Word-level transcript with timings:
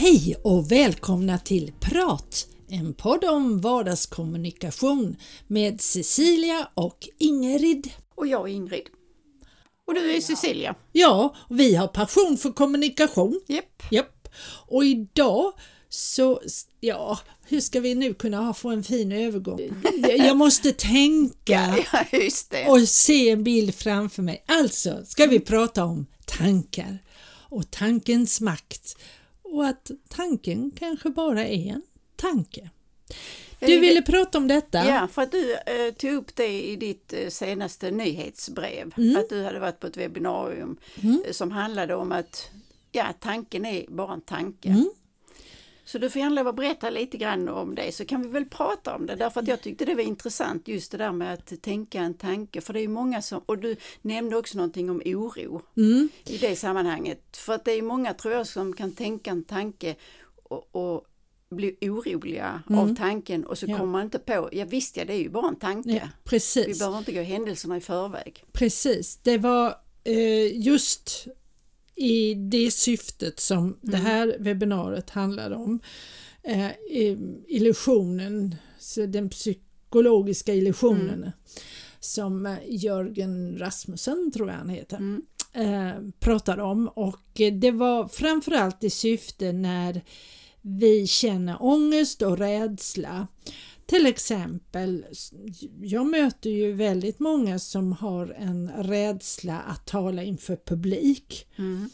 Hej 0.00 0.36
och 0.42 0.72
välkomna 0.72 1.38
till 1.38 1.72
Prat, 1.80 2.46
en 2.68 2.94
podd 2.94 3.24
om 3.24 3.60
vardagskommunikation 3.60 5.16
med 5.46 5.80
Cecilia 5.80 6.68
och 6.74 7.08
Ingrid. 7.18 7.90
Och 8.14 8.26
jag 8.26 8.48
är 8.48 8.52
Ingrid. 8.52 8.86
Och 9.86 9.94
du 9.94 10.16
är 10.16 10.20
Cecilia. 10.20 10.74
Ja, 10.92 11.36
vi 11.50 11.74
har 11.74 11.88
passion 11.88 12.36
för 12.36 12.50
kommunikation. 12.50 13.40
Japp. 13.46 13.82
Japp. 13.90 14.28
Och 14.66 14.84
idag 14.84 15.52
så, 15.88 16.40
ja, 16.80 17.18
hur 17.48 17.60
ska 17.60 17.80
vi 17.80 17.94
nu 17.94 18.14
kunna 18.14 18.38
ha, 18.38 18.54
få 18.54 18.68
en 18.70 18.84
fin 18.84 19.12
övergång? 19.12 19.60
Jag 20.18 20.36
måste 20.36 20.72
tänka 20.72 21.76
Ja, 22.50 22.70
och 22.70 22.80
se 22.88 23.30
en 23.30 23.44
bild 23.44 23.74
framför 23.74 24.22
mig. 24.22 24.44
Alltså 24.46 25.04
ska 25.04 25.26
vi 25.26 25.40
prata 25.40 25.84
om 25.84 26.06
tankar 26.24 26.98
och 27.50 27.70
tankens 27.70 28.40
makt 28.40 28.96
och 29.52 29.66
att 29.66 29.90
tanken 30.08 30.70
kanske 30.78 31.10
bara 31.10 31.46
är 31.46 31.66
en 31.66 31.82
tanke. 32.16 32.70
Du 33.60 33.74
Eh, 33.74 33.80
ville 33.80 34.02
prata 34.02 34.38
om 34.38 34.48
detta? 34.48 34.84
Ja, 34.88 35.08
för 35.12 35.22
att 35.22 35.32
du 35.32 35.54
eh, 35.54 35.94
tog 35.98 36.12
upp 36.12 36.36
det 36.36 36.62
i 36.62 36.76
ditt 36.76 37.12
eh, 37.12 37.28
senaste 37.28 37.90
nyhetsbrev. 37.90 38.94
Mm. 38.96 39.16
Att 39.16 39.28
du 39.28 39.44
hade 39.44 39.58
varit 39.58 39.80
på 39.80 39.86
ett 39.86 39.96
webbinarium 39.96 40.76
eh, 41.02 41.32
som 41.32 41.50
handlade 41.50 41.94
om 41.94 42.12
att 42.12 42.50
ja, 42.92 43.06
tanken 43.20 43.66
är 43.66 43.86
bara 43.88 44.12
en 44.12 44.20
tanke. 44.20 44.68
Mm. 44.68 44.90
Så 45.92 45.98
du 45.98 46.10
får 46.10 46.20
gärna 46.22 46.34
lov 46.34 46.48
att 46.48 46.56
berätta 46.56 46.90
lite 46.90 47.16
grann 47.16 47.48
om 47.48 47.74
det 47.74 47.92
så 47.94 48.04
kan 48.04 48.22
vi 48.22 48.28
väl 48.28 48.44
prata 48.44 48.94
om 48.96 49.06
det. 49.06 49.14
Därför 49.16 49.40
att 49.40 49.48
jag 49.48 49.60
tyckte 49.62 49.84
det 49.84 49.94
var 49.94 50.02
intressant 50.02 50.68
just 50.68 50.92
det 50.92 50.98
där 50.98 51.12
med 51.12 51.34
att 51.34 51.62
tänka 51.62 52.00
en 52.00 52.14
tanke. 52.14 52.60
För 52.60 52.72
det 52.72 52.80
är 52.80 52.88
många 52.88 53.22
som, 53.22 53.38
och 53.46 53.58
du 53.58 53.76
nämnde 54.02 54.36
också 54.36 54.56
någonting 54.58 54.90
om 54.90 55.02
oro 55.04 55.62
Mm. 55.76 56.08
i 56.26 56.36
det 56.36 56.56
sammanhanget. 56.56 57.36
För 57.36 57.54
att 57.54 57.64
det 57.64 57.72
är 57.72 57.82
många 57.82 58.14
tror 58.14 58.34
jag 58.34 58.46
som 58.46 58.72
kan 58.72 58.92
tänka 58.92 59.30
en 59.30 59.44
tanke 59.44 59.94
och, 60.42 60.68
och 60.76 61.04
bli 61.50 61.76
oroliga 61.80 62.62
av 62.68 62.96
tanken 62.96 63.44
och 63.46 63.58
så 63.58 63.66
Mm. 63.66 63.72
Ja. 63.74 63.78
kommer 63.80 63.92
man 63.92 64.02
inte 64.02 64.18
på, 64.18 64.48
ja 64.52 64.64
visst 64.64 64.96
ja 64.96 65.04
det 65.04 65.12
är 65.12 65.18
ju 65.18 65.28
bara 65.30 65.48
en 65.48 65.56
tanke. 65.56 65.90
Ja, 65.90 66.08
Vi 66.24 66.30
precis. 66.30 66.78
behöver 66.78 66.98
inte 66.98 67.12
gå 67.12 67.20
händelserna 67.22 67.76
i 67.76 67.80
förväg. 67.80 68.44
Precis, 68.52 69.16
det 69.22 69.38
var 69.38 69.74
eh, 70.04 70.66
just 70.66 71.26
i 72.00 72.34
det 72.34 72.70
syftet 72.70 73.40
som 73.40 73.78
det 73.80 73.96
här 73.96 74.36
webbinariet 74.38 75.10
handlade 75.10 75.56
om. 75.56 75.80
Eh, 76.42 76.70
illusionen, 77.48 78.54
den 79.08 79.28
psykologiska 79.28 80.54
illusionen 80.54 81.30
som 82.00 82.46
eh, 82.46 82.56
Jörgen 82.68 83.58
Rasmussen, 83.58 84.30
tror 84.34 84.48
jag 84.48 84.56
han 84.56 84.68
heter, 84.68 84.96
Mm. 84.96 85.22
eh, 85.52 86.10
pratade 86.20 86.62
om 86.62 86.88
och 86.88 87.40
det 87.60 87.70
var 87.70 88.08
framförallt 88.08 88.84
i 88.84 88.90
syfte 88.90 89.52
när 89.52 90.02
vi 90.62 91.06
känner 91.06 91.62
ångest 91.62 92.22
och 92.22 92.38
rädsla. 92.38 93.26
Till 93.90 94.06
exempel, 94.06 95.04
jag 95.82 96.06
möter 96.06 96.50
ju 96.50 96.72
väldigt 96.72 97.18
många 97.18 97.58
som 97.58 97.92
har 97.92 98.34
en 98.38 98.70
rädsla 98.78 99.60
att 99.60 99.86
tala 99.86 100.22
inför 100.22 100.56
publik 100.56 101.46
Mm. 101.58 101.88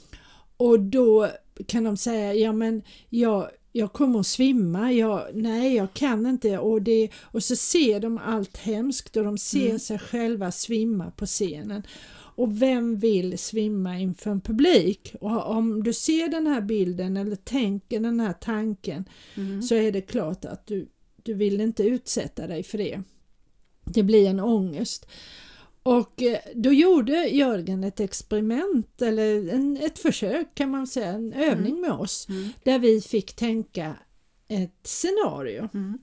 och 0.56 0.80
då 0.80 1.28
kan 1.66 1.84
de 1.84 1.96
säga, 1.96 2.34
ja 2.34 2.52
men 2.52 2.82
jag, 3.10 3.48
jag 3.72 3.92
kommer 3.92 4.20
att 4.20 4.26
svimma, 4.26 4.92
jag, 4.92 5.22
nej 5.34 5.74
jag 5.74 5.94
kan 5.94 6.26
inte 6.26 6.58
och, 6.58 6.82
det, 6.82 7.08
och 7.22 7.44
så 7.44 7.56
ser 7.56 8.00
de 8.00 8.18
allt 8.18 8.56
hemskt 8.56 9.16
och 9.16 9.24
de 9.24 9.38
ser 9.38 9.66
Mm. 9.66 9.78
sig 9.78 9.98
själva 9.98 10.52
svimma 10.52 11.10
på 11.10 11.26
scenen. 11.26 11.82
Och 12.38 12.62
vem 12.62 12.96
vill 12.98 13.38
svimma 13.38 13.98
inför 13.98 14.30
en 14.30 14.40
publik? 14.40 15.14
Och 15.20 15.50
om 15.50 15.82
du 15.82 15.92
ser 15.92 16.28
den 16.28 16.46
här 16.46 16.60
bilden 16.60 17.16
eller 17.16 17.36
tänker 17.36 18.00
den 18.00 18.20
här 18.20 18.32
tanken 18.32 19.04
Mm. 19.34 19.62
så 19.62 19.74
är 19.74 19.92
det 19.92 20.00
klart 20.00 20.44
att 20.44 20.66
du, 20.66 20.88
du 21.26 21.34
vill 21.34 21.60
inte 21.60 21.82
utsätta 21.84 22.46
dig 22.46 22.62
för 22.62 22.78
det. 22.78 23.02
Det 23.84 24.02
blir 24.02 24.28
en 24.28 24.40
ångest. 24.40 25.06
Och 25.82 26.22
eh, 26.22 26.38
då 26.54 26.72
gjorde 26.72 27.12
Jörgen 27.28 27.84
ett 27.84 28.00
experiment 28.00 29.02
eller 29.02 29.48
en, 29.54 29.76
ett 29.76 29.98
försök 29.98 30.54
kan 30.54 30.70
man 30.70 30.86
säga, 30.86 31.08
en 31.08 31.32
övning 31.32 31.80
med 31.80 31.92
oss 31.92 32.28
Mm. 32.28 32.48
där 32.64 32.78
vi 32.78 33.00
fick 33.00 33.36
tänka 33.36 33.94
ett 34.48 34.80
scenario. 34.86 35.68
Mm. 35.74 35.98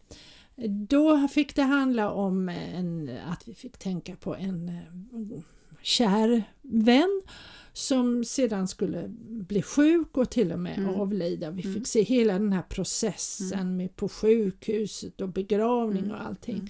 Då 0.88 1.28
fick 1.28 1.56
det 1.56 1.62
handla 1.62 2.12
om 2.12 2.50
en, 2.50 3.18
att 3.28 3.48
vi 3.48 3.54
fick 3.54 3.78
tänka 3.78 4.16
på 4.16 4.36
en 4.36 4.70
eh, 4.70 5.40
kär 5.82 6.44
vän 6.62 7.22
som 7.74 8.24
sedan 8.26 8.68
skulle 8.68 9.04
bli 9.30 9.62
sjuk 9.62 10.18
och 10.18 10.30
till 10.30 10.52
och 10.52 10.60
med 10.60 10.78
Mm. 10.78 10.90
avlida. 10.96 11.52
Vi 11.52 11.62
Mm. 11.62 11.74
fick 11.74 11.88
se 11.88 12.02
hela 12.04 12.34
den 12.34 12.54
här 12.54 12.62
processen 12.62 13.78
med 13.78 13.96
på 13.96 14.10
sjukhuset 14.10 15.22
och 15.22 15.30
begravning 15.30 16.04
Mm. 16.04 16.12
och 16.16 16.26
allting. 16.26 16.56
Mm. 16.56 16.68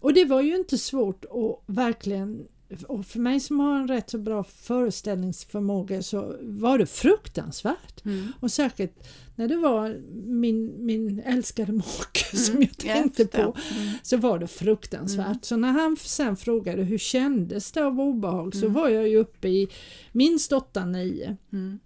Och 0.00 0.14
det 0.14 0.24
var 0.24 0.40
ju 0.42 0.56
inte 0.56 0.78
svårt 0.78 1.24
att 1.24 1.62
verkligen 1.76 2.46
och 2.88 3.06
för 3.06 3.18
mig 3.18 3.40
som 3.40 3.60
har 3.60 3.80
en 3.80 3.88
rätt 3.88 4.10
så 4.10 4.18
bra 4.18 4.44
föreställningsförmåga 4.44 6.02
så 6.02 6.36
var 6.42 6.78
det 6.78 6.86
fruktansvärt. 6.86 8.04
Mm. 8.04 8.32
Och 8.40 8.50
särskilt 8.52 9.08
när 9.36 9.48
det 9.48 9.56
var 9.56 10.00
min, 10.26 10.74
min 10.86 11.20
älskade 11.20 11.72
make 11.72 12.36
som 12.36 12.54
Mm. 12.56 12.68
jag 12.78 12.90
Ja, 12.90 12.94
tänkte 13.02 13.22
förstår. 13.24 13.42
på 13.52 13.58
Mm. 13.80 13.92
så 14.02 14.16
var 14.16 14.38
det 14.38 14.46
fruktansvärt. 14.46 15.26
Mm. 15.26 15.38
Så 15.42 15.56
när 15.56 15.72
han 15.72 15.96
sen 15.96 16.36
frågade 16.36 16.82
hur 16.82 16.98
kändes 16.98 17.72
det 17.72 17.84
av 17.84 18.00
obehag 18.00 18.54
så 18.54 18.60
Mm. 18.66 18.72
var 18.72 18.88
jag 18.88 19.08
ju 19.08 19.16
uppe 19.16 19.48
i 19.48 19.68
minst 20.12 20.52
8-9. 20.52 21.36
Mm. 21.52 21.78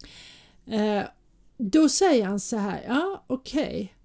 Eh, 0.67 1.03
då 1.57 1.89
säger 1.89 2.25
han 2.25 2.39
så 2.39 2.57
här, 2.57 2.83
ja 2.87 3.23
okej, 3.27 3.95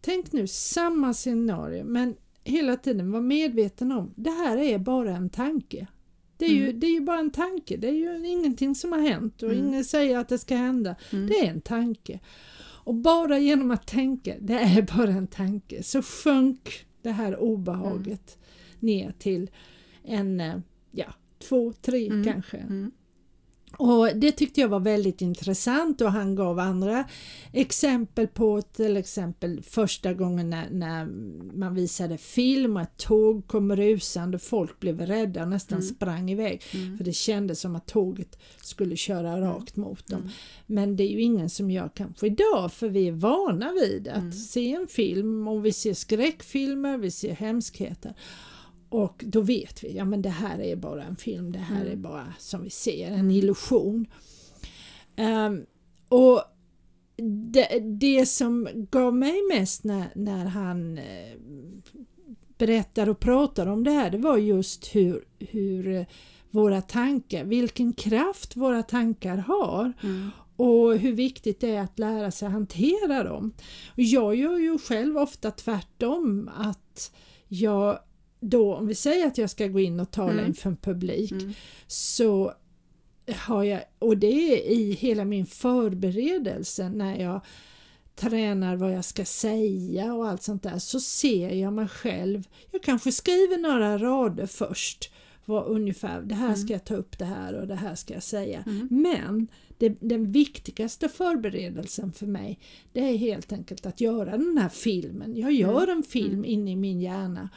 tänk 0.00 0.32
nu 0.32 0.46
samma 0.46 1.14
scenario 1.14 1.84
men 1.84 2.16
hela 2.44 2.76
tiden 2.76 3.12
var 3.12 3.20
medveten 3.20 3.92
om 3.92 4.12
det 4.16 4.30
här 4.30 4.56
är 4.56 4.78
bara 4.78 5.16
en 5.16 5.30
tanke. 5.30 5.86
Det 6.40 6.46
är, 6.46 6.54
ju, 6.54 6.64
Mm. 6.64 6.80
det 6.80 6.86
är 6.86 6.90
ju 6.90 7.00
bara 7.00 7.18
en 7.18 7.30
tanke, 7.30 7.76
det 7.76 7.88
är 7.88 7.92
ju 7.92 8.26
ingenting 8.28 8.74
som 8.74 8.92
har 8.92 9.00
hänt 9.00 9.42
och 9.42 9.52
Mm. 9.52 9.66
ingen 9.68 9.84
säger 9.84 10.18
att 10.18 10.28
det 10.28 10.38
ska 10.38 10.56
hända. 10.56 10.96
Mm. 11.12 11.26
Det 11.26 11.34
är 11.34 11.50
en 11.50 11.60
tanke. 11.60 12.20
Och 12.84 12.94
bara 12.94 13.38
genom 13.38 13.70
att 13.70 13.86
tänka, 13.86 14.34
det 14.40 14.54
är 14.54 14.96
bara 14.96 15.10
en 15.10 15.26
tanke, 15.26 15.82
så 15.82 16.02
sjönk 16.02 16.86
det 17.02 17.10
här 17.10 17.36
obehaget 17.40 18.38
ner 18.80 19.12
till 19.18 19.50
en, 20.04 20.40
eh, 20.40 20.54
ja, 20.92 21.14
två, 21.48 21.72
tre 21.72 22.06
Mm. 22.06 22.24
kanske. 22.24 22.90
Mm. 23.78 23.90
Och 23.90 24.08
det 24.16 24.32
tyckte 24.32 24.60
jag 24.60 24.68
var 24.68 24.80
väldigt 24.80 25.20
intressant 25.20 26.00
och 26.00 26.12
han 26.12 26.34
gav 26.34 26.58
andra 26.58 27.04
exempel 27.52 28.26
på 28.26 28.62
till 28.62 28.96
exempel 28.96 29.62
första 29.62 30.14
gången 30.14 30.50
när, 30.50 30.70
när 30.70 31.04
man 31.58 31.74
visade 31.74 32.18
film 32.18 32.76
och 32.76 32.82
ett 32.82 32.96
tåg 32.96 33.46
kom 33.46 33.76
rusande 33.76 34.38
folk 34.38 34.80
blev 34.80 35.00
rädda 35.00 35.42
och 35.42 35.48
nästan 35.48 35.78
Mm. 35.78 35.88
sprang 35.94 36.30
iväg 36.30 36.62
Mm. 36.74 36.96
för 36.96 37.04
det 37.04 37.12
kändes 37.12 37.60
som 37.60 37.76
att 37.76 37.86
tåget 37.86 38.38
skulle 38.62 38.96
köra 38.96 39.40
rakt 39.40 39.76
mot 39.76 40.06
dem. 40.06 40.20
Mm. 40.20 40.32
Men 40.66 40.96
det 40.96 41.02
är 41.04 41.08
ju 41.12 41.20
ingen 41.22 41.50
som 41.50 41.70
gör 41.70 41.90
kanske 41.94 42.26
idag 42.26 42.72
för 42.72 42.88
vi 42.88 43.08
är 43.08 43.12
vana 43.12 43.72
vid 43.72 44.08
att 44.08 44.18
Mm. 44.18 44.32
se 44.32 44.72
en 44.74 44.86
film 44.86 45.48
och 45.48 45.66
vi 45.66 45.72
ser 45.72 45.94
skräckfilmer, 45.94 46.98
vi 46.98 47.10
ser 47.10 47.32
hemskheter. 47.34 48.14
Och 48.90 49.24
då 49.26 49.40
vet 49.40 49.84
vi, 49.84 49.96
ja 49.96 50.04
men 50.04 50.22
det 50.22 50.28
här 50.28 50.60
är 50.60 50.76
bara 50.76 51.02
en 51.04 51.16
film, 51.16 51.52
det 51.52 51.58
här 51.58 51.80
Mm. 51.80 51.92
är 51.92 51.96
bara 51.96 52.34
som 52.38 52.62
vi 52.64 52.70
ser, 52.70 53.10
en 53.10 53.30
illusion. 53.30 54.06
Ehm, 55.16 55.66
och 56.08 56.42
det, 57.52 57.78
det 58.00 58.26
som 58.26 58.68
gav 58.90 59.14
mig 59.14 59.40
mest 59.52 59.84
när, 59.84 60.06
när 60.14 60.44
han 60.44 60.98
eh, 60.98 61.34
berättar 62.58 63.08
och 63.08 63.20
pratar 63.20 63.66
om 63.66 63.84
det 63.84 63.90
här, 63.90 64.10
det 64.10 64.18
var 64.18 64.36
just 64.36 64.94
hur, 64.94 65.24
hur 65.38 65.88
eh, 65.88 66.06
våra 66.50 66.82
tankar, 66.82 67.44
vilken 67.44 67.92
kraft 67.92 68.56
våra 68.56 68.82
tankar 68.82 69.36
har 69.36 69.92
Mm. 70.02 70.30
och 70.56 70.96
hur 70.98 71.12
viktigt 71.12 71.60
det 71.60 71.70
är 71.74 71.80
att 71.80 71.98
lära 71.98 72.30
sig 72.30 72.48
hantera 72.48 73.24
dem. 73.24 73.52
Jag 73.94 74.34
gör 74.34 74.58
ju 74.58 74.78
själv 74.78 75.16
ofta 75.18 75.50
tvärtom 75.50 76.50
att 76.56 77.12
jag 77.48 77.98
då, 78.40 78.74
om 78.74 78.86
vi 78.86 78.94
säger 78.94 79.26
att 79.26 79.38
jag 79.38 79.50
ska 79.50 79.66
gå 79.66 79.80
in 79.80 80.00
och 80.00 80.10
tala 80.10 80.32
Mm. 80.32 80.46
inför 80.46 80.70
en 80.70 80.76
publik 80.76 81.30
Mm. 81.32 81.52
så 81.86 82.52
har 83.36 83.64
jag, 83.64 83.82
och 83.98 84.16
det 84.18 84.26
är 84.66 84.70
i 84.70 84.92
hela 84.92 85.24
min 85.24 85.46
förberedelse 85.46 86.88
när 86.88 87.16
jag 87.20 87.40
tränar 88.16 88.76
vad 88.76 88.92
jag 88.92 89.04
ska 89.04 89.24
säga 89.24 90.14
och 90.14 90.28
allt 90.28 90.42
sånt 90.42 90.62
där 90.62 90.78
så 90.78 91.00
ser 91.00 91.50
jag 91.50 91.72
mig 91.72 91.88
själv. 91.88 92.48
Jag 92.70 92.82
kanske 92.82 93.12
skriver 93.12 93.58
några 93.58 93.98
rader 93.98 94.46
först. 94.46 95.12
Vad 95.44 95.66
ungefär, 95.66 96.20
det 96.22 96.34
här 96.34 96.46
Mm. 96.46 96.56
ska 96.56 96.72
jag 96.72 96.84
ta 96.84 96.94
upp 96.94 97.18
det 97.18 97.24
här 97.24 97.54
och 97.54 97.66
det 97.66 97.74
här 97.74 97.94
ska 97.94 98.14
jag 98.14 98.22
säga. 98.22 98.64
Mm. 98.66 98.88
Men 98.90 99.46
det, 99.78 99.88
den 100.00 100.32
viktigaste 100.32 101.08
förberedelsen 101.08 102.12
för 102.12 102.26
mig 102.26 102.58
det 102.92 103.00
är 103.00 103.16
helt 103.16 103.52
enkelt 103.52 103.86
att 103.86 104.00
göra 104.00 104.30
den 104.36 104.58
här 104.58 104.68
filmen. 104.68 105.36
Jag 105.36 105.52
gör 105.52 105.86
en 105.86 106.02
film 106.02 106.32
Mm. 106.32 106.44
inne 106.44 106.70
i 106.72 106.76
min 106.76 107.00
hjärna 107.00 107.48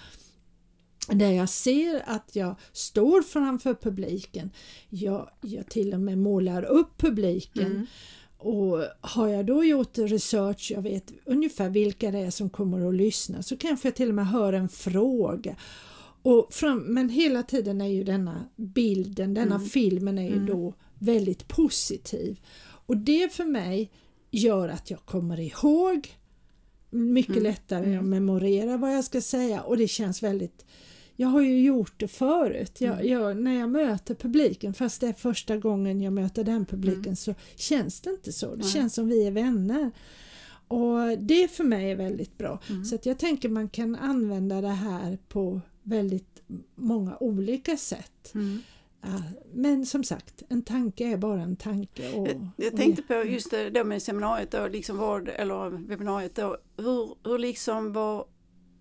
där 1.08 1.32
jag 1.32 1.50
ser 1.50 2.04
att 2.06 2.36
jag 2.36 2.56
står 2.74 3.22
framför 3.22 3.74
publiken. 3.74 4.50
Jag, 4.90 5.30
jag 5.42 5.70
till 5.70 5.94
och 5.94 6.00
med 6.00 6.18
målar 6.18 6.64
upp 6.64 6.98
publiken 6.98 7.66
Mm. 7.66 7.86
och 8.38 8.84
har 9.02 9.28
jag 9.28 9.46
då 9.46 9.64
gjort 9.64 9.98
research, 9.98 10.72
jag 10.76 10.82
vet 10.82 11.12
ungefär 11.26 11.70
vilka 11.70 12.12
det 12.12 12.20
är 12.20 12.32
som 12.32 12.50
kommer 12.50 12.88
att 12.88 12.96
lyssna, 12.96 13.44
så 13.44 13.58
kanske 13.58 13.88
jag 13.88 13.96
till 13.96 14.10
och 14.10 14.16
med 14.16 14.28
hör 14.28 14.54
en 14.54 14.70
fråga. 14.70 15.56
Och 16.26 16.54
fram, 16.54 16.80
men 16.80 17.10
hela 17.10 17.44
tiden 17.44 17.82
är 17.82 17.88
ju 17.88 18.04
denna 18.04 18.46
bilden, 18.56 19.34
denna 19.34 19.56
Mm. 19.56 19.68
filmen 19.68 20.18
är 20.18 20.24
ju 20.28 20.34
Mm. 20.34 20.46
då 20.46 20.74
väldigt 21.00 21.48
positiv. 21.48 22.40
Och 22.86 22.98
det 22.98 23.34
för 23.34 23.46
mig 23.46 23.92
gör 24.32 24.70
att 24.70 24.90
jag 24.92 25.00
kommer 25.06 25.40
ihåg 25.40 26.18
mycket 26.90 27.32
Mm. 27.32 27.44
lättare 27.44 27.86
Mm. 27.86 28.00
att 28.00 28.06
memorera 28.06 28.78
vad 28.78 28.96
jag 28.98 29.04
ska 29.04 29.22
säga 29.22 29.62
och 29.62 29.78
det 29.78 29.88
känns 29.88 30.24
väldigt 30.24 30.66
jag 31.16 31.28
har 31.28 31.42
ju 31.42 31.62
gjort 31.62 31.94
det 32.00 32.08
förut. 32.08 32.82
Jag, 32.82 32.94
Mm. 32.94 33.08
jag, 33.08 33.38
när 33.38 33.60
jag 33.60 33.70
möter 33.70 34.16
publiken, 34.16 34.74
fast 34.74 35.02
det 35.02 35.08
är 35.08 35.14
första 35.14 35.58
gången 35.58 36.02
jag 36.02 36.14
möter 36.14 36.44
den 36.44 36.66
publiken 36.66 37.04
Mm. 37.04 37.16
så 37.16 37.36
känns 37.56 38.02
det 38.02 38.10
inte 38.10 38.32
så. 38.32 38.56
Det 38.56 38.62
Nej. 38.62 38.72
känns 38.72 38.94
som 38.94 39.08
vi 39.08 39.28
är 39.28 39.32
vänner. 39.32 39.92
Och 40.68 41.18
det 41.20 41.52
för 41.52 41.64
mig 41.64 41.92
är 41.92 41.96
väldigt 41.96 42.38
bra. 42.38 42.60
Mm. 42.70 42.86
Så 42.86 42.96
att 42.96 43.06
jag 43.06 43.20
tänker 43.20 43.50
man 43.50 43.70
kan 43.70 43.96
använda 43.96 44.62
det 44.62 44.68
här 44.68 45.18
på 45.28 45.62
väldigt 45.84 46.42
många 46.76 47.18
olika 47.20 47.78
sätt. 47.78 48.32
Mm. 48.36 48.60
Men 49.54 49.86
som 49.86 50.04
sagt, 50.04 50.44
en 50.50 50.62
tanke 50.62 51.04
är 51.14 51.18
bara 51.18 51.42
en 51.42 51.56
tanke. 51.56 52.12
Och, 52.14 52.28
Jag, 52.56 52.78
tänkte 52.78 53.02
på 53.02 53.14
just 53.14 53.52
det 53.52 53.84
med 53.84 54.02
seminariet 54.02 54.52
då, 54.52 54.68
liksom 54.68 54.98
vad, 54.98 55.30
eller 55.30 55.70
webbinariet 55.88 56.36
då, 56.36 56.58
hur, 56.78 57.16
hur 57.30 57.38
liksom 57.40 57.94
var 57.94 58.26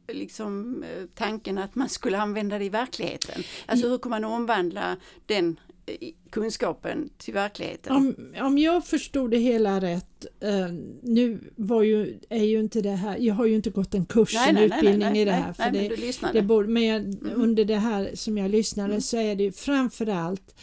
liksom 0.09 0.83
eh, 0.83 1.05
tanken 1.15 1.59
att 1.59 1.75
man 1.75 1.89
skulle 1.89 2.19
använda 2.19 2.59
det 2.59 2.65
i 2.65 2.69
verkligheten? 2.69 3.43
Alltså 3.67 3.89
hur 3.89 3.99
kommer 3.99 4.21
man 4.21 4.33
omvandla 4.33 4.97
den 5.27 5.61
eh, 5.87 5.97
kunskapen 6.31 7.11
till 7.19 7.35
verkligheten? 7.35 7.97
Om, 7.97 8.15
om 8.41 8.59
jag 8.59 8.87
förstod 8.87 9.31
det 9.31 9.39
hela 9.39 9.81
rätt, 9.81 10.27
eh, 10.41 10.67
nu 11.03 11.39
var 11.57 11.83
ju, 11.83 12.19
är 12.29 12.45
ju 12.45 12.61
inte 12.61 12.81
det 12.81 12.91
här, 12.91 13.17
jag 13.19 13.35
har 13.35 13.47
ju 13.47 13.55
inte 13.55 13.71
gått 13.71 13.95
en 13.95 14.07
kurs, 14.07 14.37
en 14.49 14.57
utbildning 14.59 15.17
i 15.17 15.25
det 15.25 15.33
här. 15.33 15.53
för 15.53 15.71
nej, 15.71 15.89
det, 15.89 16.23
men 16.23 16.33
det 16.35 16.43
borde, 16.43 16.69
men 16.69 16.85
jag, 16.87 17.03
Mm. 17.03 17.43
under 17.43 17.65
det 17.65 17.77
här 17.79 18.11
som 18.15 18.39
jag 18.39 18.51
lyssnade 18.51 18.89
Mm. 18.89 19.01
så 19.01 19.17
är 19.17 19.35
det 19.37 19.53
framförallt 19.57 20.55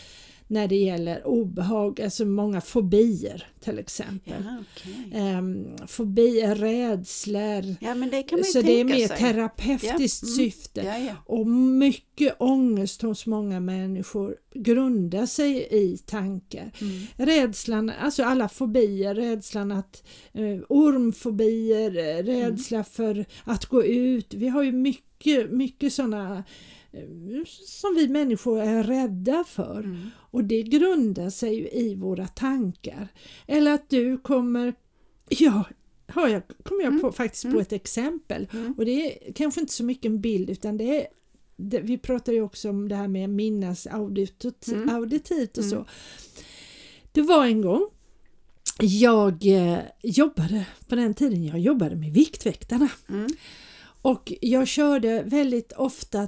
när 0.51 0.67
det 0.67 0.75
gäller 0.75 1.27
obehag, 1.27 2.01
alltså 2.01 2.25
många 2.25 2.61
fobier 2.61 3.47
till 3.59 3.79
exempel. 3.79 4.43
ja, 4.45 4.63
okej. 4.71 5.21
Um, 5.37 5.87
fobier, 5.87 6.55
rädslor. 6.55 7.75
ja, 7.81 7.95
men 7.95 8.09
det 8.09 8.23
kan 8.23 8.39
man 8.39 8.45
Så 8.45 8.61
det 8.61 8.79
är 8.79 8.83
mer 8.85 9.07
sig. 9.07 9.17
terapeutiskt 9.17 10.23
Ja, 10.23 10.27
mm. 10.27 10.51
syfte. 10.51 10.81
Ja, 10.81 10.97
ja. 10.97 11.15
Och 11.25 11.47
mycket 11.47 12.35
ångest 12.39 13.01
hos 13.01 13.25
många 13.25 13.59
människor 13.59 14.35
grundar 14.53 15.25
sig 15.25 15.67
i 15.71 15.97
tankar. 15.97 16.71
Mm. 16.81 17.07
Rädslan, 17.17 17.89
alltså 17.89 18.23
alla 18.23 18.49
fobier, 18.49 19.15
rädslan 19.15 19.71
att 19.71 20.03
eh, 20.33 20.59
ormfobier, 20.69 21.97
eh, 21.97 22.23
rädsla 22.23 22.83
för 22.83 23.25
att 23.43 23.65
gå 23.65 23.83
ut. 23.83 24.33
Vi 24.33 24.47
har 24.47 24.63
ju 24.63 24.71
mycket, 24.71 25.51
mycket 25.51 25.93
sådana 25.93 26.43
som 27.67 27.95
vi 27.95 28.07
människor 28.07 28.61
är 28.61 28.83
rädda 28.83 29.43
för. 29.47 29.79
Mm. 29.79 30.09
Och 30.15 30.43
det 30.43 30.63
grundar 30.63 31.29
sig 31.29 31.69
i 31.71 31.95
våra 31.95 32.27
tankar. 32.27 33.07
Eller 33.47 33.73
att 33.73 33.89
du 33.89 34.17
kommer, 34.17 34.73
ja, 35.29 35.63
har 36.07 36.27
jag, 36.27 36.41
kommer 36.63 36.83
jag 36.83 37.01
på, 37.01 37.11
faktiskt 37.11 37.43
på 37.43 37.49
Mm. 37.49 37.61
ett 37.61 37.73
exempel. 37.73 38.47
Mm. 38.53 38.73
Och 38.77 38.85
det 38.85 39.27
är 39.27 39.33
kanske 39.33 39.61
inte 39.61 39.73
så 39.73 39.83
mycket 39.83 40.05
en 40.05 40.21
bild 40.21 40.49
utan 40.49 40.77
det 40.77 41.01
är 41.01 41.07
det, 41.57 41.79
vi 41.79 41.97
pratar 41.97 42.33
ju 42.33 42.41
också 42.41 42.69
om 42.69 42.89
det 42.89 42.95
här 42.95 43.07
med 43.07 43.29
minnas 43.29 43.87
auditivt, 43.87 44.67
Mm. 44.67 44.89
auditivt 44.89 45.57
och 45.57 45.63
Mm. 45.63 45.69
så. 45.77 45.85
Det 47.11 47.21
var 47.21 47.45
en 47.45 47.61
gång 47.61 47.89
jag 48.81 49.45
eh, 49.45 49.79
jobbade, 50.03 50.65
på 50.87 50.95
den 50.95 51.13
tiden 51.13 51.43
jag 51.45 51.59
jobbade 51.59 51.95
med 51.95 52.13
Viktväktarna 52.13 52.89
Mm. 53.09 53.27
och 54.01 54.33
jag 54.41 54.67
körde 54.67 55.23
väldigt 55.23 55.71
ofta, 55.71 56.27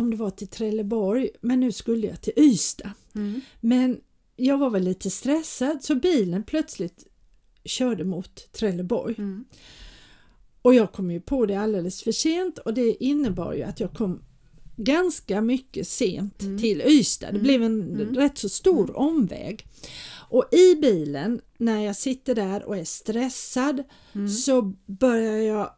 om 0.00 0.10
det 0.10 0.16
var 0.16 0.30
till 0.30 0.48
Trelleborg, 0.48 1.30
men 1.40 1.60
nu 1.60 1.72
skulle 1.72 2.06
jag 2.06 2.20
till 2.20 2.32
Ystad. 2.36 2.90
Mm. 3.14 3.40
Men 3.60 4.00
jag 4.36 4.58
var 4.58 4.70
väl 4.70 4.82
lite 4.84 5.10
stressad 5.10 5.84
så 5.84 5.94
bilen 5.94 6.42
plötsligt 6.42 7.06
körde 7.64 8.04
mot 8.04 8.52
Trelleborg. 8.52 9.14
Mm. 9.18 9.44
Och 10.62 10.74
jag 10.74 10.92
kom 10.92 11.10
ju 11.10 11.20
på 11.20 11.46
det 11.46 11.54
alldeles 11.54 12.02
för 12.02 12.12
sent 12.12 12.58
och 12.58 12.74
det 12.74 13.04
innebar 13.04 13.52
ju 13.54 13.62
att 13.62 13.80
jag 13.80 13.92
kom 13.92 14.22
ganska 14.76 15.40
mycket 15.40 15.88
sent 15.88 16.42
Mm. 16.42 16.58
till 16.58 16.80
Ystad. 16.86 17.26
Det 17.26 17.30
Mm. 17.30 17.42
blev 17.42 17.62
en 17.62 17.80
Mm. 18.00 18.14
rätt 18.14 18.38
så 18.38 18.48
stor 18.48 18.96
omväg. 18.96 19.66
Och 20.30 20.44
i 20.52 20.74
bilen 20.74 21.40
när 21.58 21.80
jag 21.84 21.96
sitter 21.96 22.34
där 22.34 22.64
och 22.64 22.76
är 22.76 22.84
stressad 22.84 23.82
Mm. 24.12 24.28
så 24.28 24.62
börjar 24.86 25.36
jag 25.36 25.70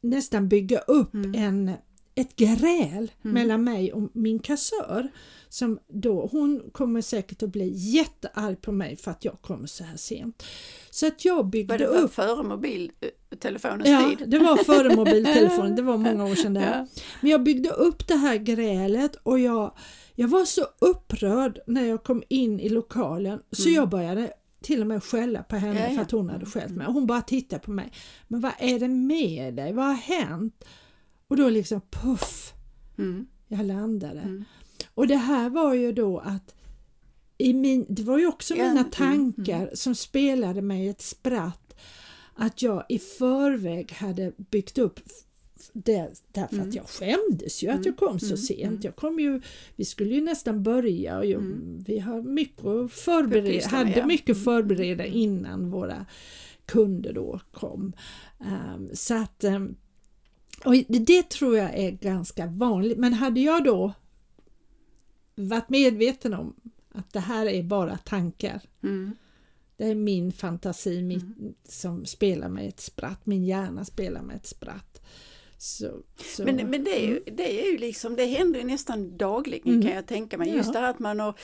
nästan 0.00 0.48
bygga 0.48 0.78
upp 0.78 1.14
Mm. 1.14 1.34
en, 1.34 1.70
ett 2.20 2.36
gräl 2.36 3.10
Mm. 3.22 3.34
mellan 3.34 3.64
mig 3.64 3.92
och 3.92 4.10
min 4.12 4.38
kassör. 4.38 5.08
Som 5.48 5.78
då, 5.88 6.26
hon 6.32 6.62
kommer 6.72 7.00
säkert 7.00 7.42
att 7.42 7.48
bli 7.52 7.72
jättearg 7.74 8.60
på 8.60 8.72
mig 8.72 8.96
för 8.96 9.10
att 9.10 9.24
jag 9.24 9.42
kommer 9.42 9.66
så 9.66 9.84
här 9.84 9.96
sent. 9.96 10.42
Så 10.90 11.06
att 11.06 11.24
jag 11.24 11.36
Var 11.36 11.42
byggde 11.44 11.76
det 11.76 11.86
upp 11.86 12.14
för, 12.14 12.22
före 12.26 12.42
mobiltelefonens 12.42 13.88
Ja, 13.88 14.10
tid? 14.18 14.30
det 14.30 14.38
var 14.38 14.56
före 14.56 14.96
mobiltelefonen, 14.96 15.76
det 15.76 15.82
var 15.82 15.96
många 16.08 16.24
år 16.24 16.34
sedan 16.34 16.54
det 16.54 16.60
här. 16.60 16.78
Ja. 16.78 16.86
Men 17.20 17.30
jag 17.30 17.42
byggde 17.42 17.70
upp 17.70 18.08
det 18.08 18.16
här 18.16 18.36
grälet 18.36 19.16
och 19.22 19.38
jag, 19.38 19.72
jag 20.14 20.28
var 20.28 20.44
så 20.44 20.62
upprörd 20.78 21.58
när 21.66 21.84
jag 21.86 22.04
kom 22.04 22.22
in 22.28 22.60
i 22.60 22.68
lokalen 22.68 23.38
så 23.52 23.62
Mm. 23.68 23.74
jag 23.74 23.88
började 23.88 24.32
till 24.62 24.80
och 24.80 24.86
med 24.86 25.04
skälla 25.04 25.42
på 25.42 25.56
henne 25.56 25.80
Ja, 25.80 25.88
ja. 25.88 25.94
för 25.94 26.02
att 26.02 26.10
hon 26.10 26.30
hade 26.30 26.46
skällt 26.46 26.72
mig. 26.76 26.86
Hon 26.86 27.06
bara 27.06 27.22
tittade 27.22 27.62
på 27.62 27.70
mig. 27.70 27.92
Men 28.28 28.40
vad 28.40 28.52
är 28.58 28.78
det 28.78 28.88
med 28.88 29.54
dig? 29.54 29.72
Vad 29.72 29.84
har 29.86 29.94
hänt? 29.94 30.64
Och 31.30 31.36
då 31.36 31.48
liksom 31.48 31.80
puff, 31.90 32.52
Mm. 32.98 33.26
jag 33.48 33.66
landade. 33.66 34.20
Mm. 34.20 34.44
Och 34.94 35.06
det 35.06 35.16
här 35.16 35.50
var 35.50 35.74
ju 35.74 35.92
då 35.92 36.18
att 36.18 36.54
i 37.38 37.54
min, 37.54 37.86
det 37.88 38.02
var 38.02 38.18
ju 38.18 38.26
också 38.26 38.54
Ja, 38.54 38.62
mina 38.68 38.80
mm, 38.80 38.90
tankar 38.90 39.70
som 39.74 39.94
spelade 39.94 40.62
mig 40.62 40.88
ett 40.88 41.00
spratt 41.02 41.74
att 42.34 42.62
jag 42.62 42.84
i 42.88 42.98
förväg 42.98 43.92
hade 43.92 44.32
byggt 44.36 44.78
upp 44.78 45.00
det, 45.72 46.10
därför 46.32 46.54
Mm. 46.56 46.68
att 46.68 46.74
jag 46.74 46.86
skämdes 46.88 47.62
ju 47.62 47.68
att 47.68 47.74
Mm, 47.74 47.86
jag 47.86 47.96
kom 47.96 48.18
så 48.20 48.26
mm, 48.26 48.36
sent. 48.36 48.62
mm. 48.62 48.80
Jag 48.82 48.96
kom 48.96 49.20
ju, 49.20 49.40
vi 49.76 49.84
skulle 49.84 50.14
ju 50.14 50.20
nästan 50.20 50.62
börja 50.62 51.18
och 51.18 51.24
Mm. 51.24 51.84
vi 51.86 51.98
har 51.98 52.22
mycket 52.22 52.92
förbereda, 52.92 53.68
hade 53.68 54.06
mycket 54.06 54.28
Mm, 54.36 54.44
förbereda 54.44 55.04
mm. 55.04 55.18
innan 55.18 55.70
våra 55.70 56.06
kunder 56.66 57.12
då 57.12 57.40
kom. 57.52 57.92
Ehm, 58.40 58.88
så 58.94 59.14
att 59.14 59.44
ehm, 59.44 59.76
och 60.64 60.74
det, 60.88 61.30
tror 61.30 61.56
jag 61.56 61.74
är 61.78 61.90
ganska 61.90 62.46
vanligt. 62.46 62.98
Men 62.98 63.12
hade 63.12 63.40
jag 63.40 63.64
då 63.64 63.92
varit 65.34 65.68
medveten 65.68 66.34
om 66.34 66.54
att 66.92 67.12
det 67.12 67.20
här 67.20 67.46
är 67.46 67.62
bara 67.62 67.96
tankar. 67.98 68.60
Mm. 68.82 69.16
Det 69.76 69.84
är 69.86 69.94
min 69.94 70.32
fantasi 70.32 71.02
mitt, 71.02 71.22
Mm. 71.22 71.54
som 71.68 72.04
spelar 72.06 72.48
med 72.48 72.68
ett 72.68 72.80
spratt. 72.80 73.26
Min 73.26 73.44
hjärna 73.44 73.84
spelar 73.84 74.22
med 74.22 74.36
ett 74.36 74.46
spratt. 74.46 75.02
Så, 75.58 75.90
så, 76.36 76.44
Men, 76.44 76.56
men 76.56 76.84
det, 76.84 77.04
är 77.04 77.06
ju, 77.08 77.22
det 77.36 77.62
är 77.62 77.72
ju 77.72 77.78
liksom, 77.78 78.16
det 78.16 78.26
händer 78.26 78.60
ju 78.60 78.66
nästan 78.66 79.16
dagligen 79.16 79.68
Mm. 79.68 79.82
kan 79.82 79.90
jag 79.92 80.06
tänka 80.06 80.38
mig. 80.38 80.50
Just 80.54 80.66
Ja. 80.66 80.72
det 80.72 80.78
här 80.78 80.90
att 80.90 80.98
man 80.98 81.20
har 81.20 81.34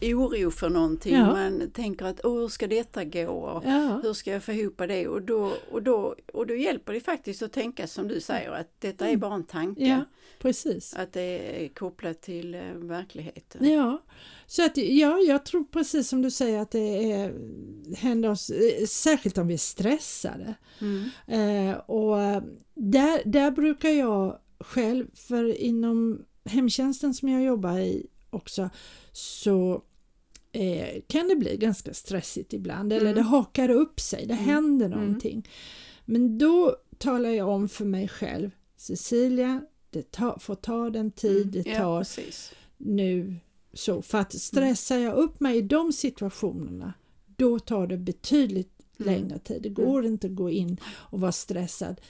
oro 0.00 0.50
för 0.50 0.70
någonting. 0.70 1.14
Ja. 1.14 1.26
Man 1.32 1.70
tänker 1.70 2.06
att 2.06 2.20
Åh, 2.24 2.40
hur 2.40 2.48
ska 2.48 2.66
detta 2.66 3.04
gå? 3.04 3.62
Ja, 3.64 4.00
Hur 4.02 4.12
ska 4.12 4.32
jag 4.32 4.44
få 4.44 4.52
ihop 4.52 4.78
det? 4.78 5.08
Och 5.08 5.22
då, 5.22 5.52
och, 5.70 5.82
då, 5.82 6.14
och 6.32 6.46
då 6.46 6.54
hjälper 6.54 6.92
det 6.92 7.00
faktiskt 7.00 7.42
att 7.42 7.52
tänka 7.52 7.86
som 7.86 8.08
du 8.08 8.20
säger 8.20 8.50
att 8.50 8.80
detta 8.80 9.08
är 9.08 9.16
bara 9.16 9.34
en 9.34 9.44
tanke. 9.44 9.86
ja, 9.86 10.04
precis. 10.38 10.94
Att 10.94 11.12
det 11.12 11.64
är 11.64 11.68
kopplat 11.68 12.22
till 12.22 12.54
eh, 12.54 12.60
verkligheten. 12.74 13.68
Ja, 13.68 14.02
så 14.46 14.64
att 14.64 14.76
ja, 14.76 15.18
jag 15.18 15.44
tror 15.44 15.64
precis 15.64 16.08
som 16.08 16.22
du 16.22 16.30
säger 16.30 16.60
att 16.60 16.70
det 16.70 17.12
är, 17.12 17.34
händer 17.96 18.30
oss, 18.30 18.50
eh, 18.50 18.86
särskilt 18.86 19.38
om 19.38 19.46
vi 19.46 19.54
är 19.54 19.58
stressade. 19.58 20.54
Mm. 20.80 21.08
Eh, 21.70 21.76
och 21.76 22.20
eh, 22.22 22.42
där, 22.74 23.22
där 23.24 23.50
brukar 23.50 23.88
jag 23.90 24.38
själv, 24.60 25.06
för 25.14 25.60
inom 25.60 26.24
hemtjänsten 26.44 27.14
som 27.14 27.28
jag 27.28 27.42
jobbar 27.42 27.78
i 27.78 28.06
också, 28.36 28.70
så 29.12 29.82
eh, 30.52 31.02
kan 31.06 31.28
det 31.28 31.36
bli 31.36 31.56
ganska 31.56 31.94
stressigt 31.94 32.52
ibland 32.52 32.92
eller 32.92 33.06
Mm. 33.10 33.14
det 33.16 33.22
hakar 33.22 33.68
upp 33.70 34.00
sig, 34.00 34.26
det 34.26 34.34
Mm. 34.34 34.44
händer 34.44 34.86
Mm. 34.86 34.98
någonting. 34.98 35.48
Men 36.04 36.38
då 36.38 36.76
talar 36.98 37.30
jag 37.30 37.48
om 37.48 37.68
för 37.68 37.84
mig 37.84 38.08
själv, 38.08 38.50
Cecilia, 38.76 39.62
det 39.90 40.10
ta, 40.10 40.38
får 40.38 40.54
ta 40.54 40.90
den 40.90 41.10
tid 41.10 41.46
det 41.46 41.58
Mm. 41.60 41.72
Ja, 41.72 41.78
tar 41.78 42.00
precis. 42.00 42.52
nu. 42.76 43.36
Så 43.72 44.02
för 44.02 44.18
att 44.18 44.32
stressar 44.40 44.98
jag 44.98 45.14
upp 45.14 45.40
mig 45.40 45.56
i 45.58 45.62
de 45.62 45.92
situationerna, 45.92 46.94
då 47.36 47.58
tar 47.58 47.86
det 47.86 47.96
betydligt 47.98 48.72
längre 48.96 49.38
tid. 49.38 49.62
Det 49.62 49.68
går 49.68 50.06
inte 50.06 50.26
att 50.26 50.34
gå 50.34 50.50
in 50.50 50.76
och 50.86 51.20
vara 51.20 51.32
stressad 51.32 52.00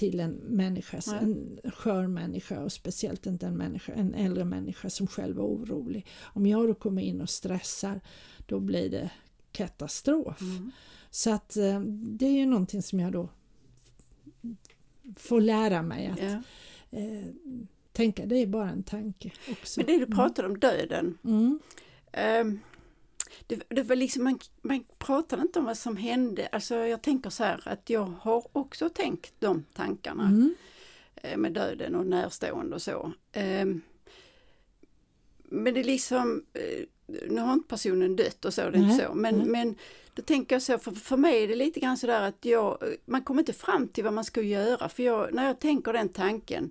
till 0.00 0.20
en 0.20 0.32
människa, 0.32 1.00
Nej. 1.06 1.18
en 1.22 1.60
skör 1.72 2.06
människa 2.06 2.60
och 2.60 2.72
speciellt 2.72 3.26
inte 3.26 3.46
en, 3.46 3.56
människa, 3.56 3.92
en 3.92 4.14
äldre 4.14 4.44
människa 4.44 4.90
som 4.90 5.06
själv 5.06 5.38
är 5.38 5.42
orolig. 5.42 6.06
Om 6.22 6.46
jag 6.46 6.68
då 6.68 6.74
kommer 6.74 7.02
in 7.02 7.20
och 7.20 7.30
stressar 7.30 8.00
då 8.46 8.60
blir 8.60 8.90
det 8.90 9.10
katastrof. 9.52 10.40
Mm. 10.40 10.70
Så 11.10 11.30
att 11.30 11.56
eh, 11.56 11.80
det 11.80 12.26
är 12.26 12.32
ju 12.32 12.46
någonting 12.46 12.82
som 12.82 13.00
jag 13.00 13.12
då 13.12 13.28
får 15.16 15.40
lära 15.40 15.82
mig 15.82 16.06
att 16.06 16.22
Ja. 16.22 16.42
eh, 16.98 17.26
tänka, 17.92 18.26
det 18.26 18.36
är 18.36 18.46
bara 18.46 18.70
en 18.70 18.82
tanke 18.82 19.30
också. 19.50 19.80
Men 19.80 19.86
det 19.86 20.06
du 20.06 20.06
pratade 20.14 20.48
om 20.48 20.58
döden. 20.58 21.18
Mm. 21.24 21.60
ehm, 22.12 22.60
det, 23.46 23.62
det 23.68 23.82
var 23.82 23.96
liksom, 23.96 24.24
man, 24.24 24.38
man 24.62 24.84
pratade 24.98 25.42
inte 25.42 25.58
om 25.58 25.64
vad 25.64 25.78
som 25.78 25.96
hände. 25.96 26.48
Alltså 26.52 26.74
jag 26.74 27.02
tänker 27.02 27.30
så 27.30 27.44
här 27.44 27.60
att 27.64 27.90
jag 27.90 28.12
har 28.20 28.46
också 28.52 28.88
tänkt 28.88 29.32
de 29.38 29.64
tankarna 29.74 30.22
Mm. 30.24 30.54
eh, 31.16 31.36
med 31.36 31.52
döden 31.52 31.94
och 31.94 32.06
närstående 32.06 32.74
och 32.74 32.82
så. 32.82 33.12
Ehm, 33.32 33.80
men 35.42 35.74
det 35.74 35.80
är 35.80 35.84
liksom, 35.84 36.44
eh, 36.52 36.84
nu 37.30 37.40
har 37.40 37.52
inte 37.52 37.68
personen 37.68 38.16
dött 38.16 38.44
och 38.44 38.54
så, 38.54 38.60
det 38.70 38.78
är 38.78 38.82
inte 38.82 39.04
så. 39.06 39.14
Men, 39.14 39.34
nej. 39.34 39.46
men 39.46 39.74
då 40.14 40.22
tänker 40.22 40.54
jag 40.54 40.62
så, 40.62 40.78
för, 40.78 40.92
för 40.92 41.16
mig 41.16 41.42
är 41.44 41.48
det 41.48 41.54
lite 41.56 41.80
grann 41.80 41.96
sådär 41.96 42.22
att 42.22 42.44
jag, 42.44 42.78
man 43.04 43.22
kommer 43.22 43.42
inte 43.42 43.52
fram 43.52 43.88
till 43.88 44.04
vad 44.04 44.12
man 44.12 44.24
ska 44.24 44.42
göra. 44.42 44.88
För 44.88 45.02
jag, 45.02 45.34
när 45.34 45.46
jag 45.46 45.60
tänker 45.60 45.92
den 45.92 46.08
tanken, 46.08 46.70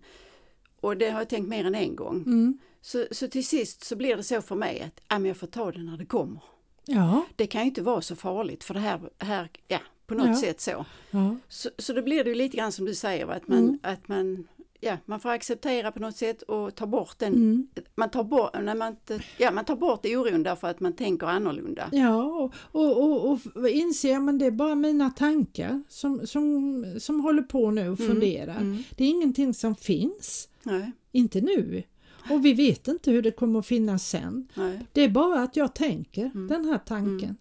och 0.82 0.98
det 0.98 1.10
har 1.10 1.20
jag 1.20 1.30
tänkt 1.30 1.48
mer 1.50 1.66
än 1.66 1.76
en 1.76 1.96
gång, 1.96 2.16
Mm. 2.26 2.58
så, 2.82 3.06
så 3.12 3.28
till 3.28 3.46
sist 3.48 3.84
så 3.84 3.96
blir 3.96 4.16
det 4.16 4.24
så 4.24 4.42
för 4.42 4.56
mig 4.56 4.82
att 4.82 5.02
ja, 5.08 5.20
men 5.20 5.26
jag 5.26 5.38
får 5.38 5.48
ta 5.48 5.72
det 5.72 5.84
när 5.84 5.98
det 5.98 6.06
kommer. 6.06 6.42
Ja, 6.86 7.26
Det 7.36 7.48
kan 7.48 7.62
ju 7.62 7.68
inte 7.68 7.82
vara 7.82 8.02
så 8.02 8.16
farligt 8.16 8.64
för 8.64 8.74
det 8.74 8.80
här, 8.80 9.00
här 9.18 9.50
ja, 9.68 9.80
på 10.08 10.14
något 10.16 10.28
Ja. 10.28 10.36
sätt 10.36 10.62
så. 10.62 10.86
ja, 11.12 11.36
så. 11.48 11.70
Så 11.78 11.94
då 11.94 12.02
blir 12.02 12.24
det 12.24 12.30
ju 12.30 12.36
lite 12.36 12.58
grann 12.58 12.72
som 12.72 12.86
du 12.86 12.96
säger, 12.96 13.28
att 13.28 13.48
man, 13.48 13.58
Mm. 13.58 13.80
att 13.84 14.08
man, 14.08 14.48
ja, 14.80 14.98
man 15.06 15.20
får 15.20 15.30
acceptera 15.30 15.92
på 15.92 16.00
något 16.00 16.16
sätt 16.16 16.42
och 16.42 16.76
ta 16.76 16.86
bort 16.88 17.20
den, 17.20 17.34
mm. 17.34 17.68
man, 17.96 18.10
tar 18.10 18.24
bort, 18.24 18.50
när 18.62 18.76
man, 18.76 18.96
ja, 19.38 19.52
man 19.52 19.66
tar 19.66 19.76
bort 19.76 20.06
oron 20.06 20.44
därför 20.44 20.68
att 20.68 20.80
man 20.80 20.94
tänker 20.94 21.28
annorlunda. 21.28 21.90
ja 21.92 22.24
och, 22.24 22.54
och, 22.72 23.32
och, 23.32 23.40
och 23.56 23.70
inser 23.70 24.20
men 24.20 24.38
det 24.38 24.46
är 24.46 24.52
bara 24.52 24.76
mina 24.76 25.10
tankar 25.10 25.84
som, 25.90 26.28
som, 26.28 26.86
som 27.00 27.20
håller 27.20 27.42
på 27.44 27.72
nu 27.72 27.90
och 27.90 28.00
Mm, 28.00 28.12
funderar. 28.12 28.58
mm. 28.58 28.84
Det 28.98 29.04
är 29.04 29.08
ingenting 29.10 29.54
som 29.54 29.76
finns, 29.76 30.50
Nej, 30.64 30.92
inte 31.12 31.42
nu. 31.42 31.84
Och 32.30 32.46
vi 32.46 32.54
vet 32.54 32.88
inte 32.88 33.12
hur 33.12 33.22
det 33.22 33.32
kommer 33.32 33.60
att 33.60 33.66
finnas 33.66 34.08
sen. 34.10 34.48
nej. 34.54 34.86
Det 34.94 35.02
är 35.02 35.10
bara 35.10 35.42
att 35.44 35.56
jag 35.56 35.76
tänker 35.76 36.26
Mm. 36.26 36.48
den 36.48 36.66
här 36.66 36.78
tanken. 36.86 37.38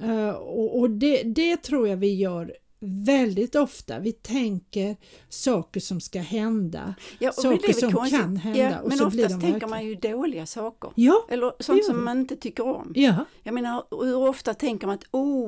Eh, 0.00 0.30
och 0.30 0.78
och 0.78 0.90
det, 0.90 1.22
det 1.22 1.56
tror 1.56 1.88
jag 1.88 1.96
vi 1.96 2.14
gör 2.14 2.52
väldigt 2.80 3.54
ofta. 3.54 3.98
Vi 3.98 4.12
tänker 4.12 4.96
saker 5.28 5.80
som 5.80 6.00
ska 6.00 6.20
hända. 6.20 6.94
Ja, 7.18 7.32
Saker 7.32 7.72
som 7.72 7.92
konstigt. 7.92 8.20
kan 8.20 8.36
hända 8.36 8.58
Ja, 8.60 8.80
och 8.80 8.88
men 8.88 8.98
så 8.98 9.10
blir 9.10 9.24
oftast 9.24 9.40
de 9.40 9.50
tänker 9.52 9.66
man 9.66 9.86
ju 9.86 9.94
dåliga 9.94 10.46
saker. 10.46 10.90
Ja, 10.94 11.26
Eller 11.28 11.52
sånt 11.60 11.84
som 11.84 12.04
man 12.04 12.18
inte 12.20 12.36
tycker 12.36 12.64
om. 12.66 12.92
ja, 12.96 13.24
Jag 13.42 13.54
menar, 13.54 13.84
hur 14.04 14.16
ofta 14.28 14.54
tänker 14.54 14.86
man 14.86 14.94
att 14.94 15.04